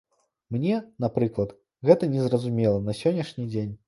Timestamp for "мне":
0.53-0.77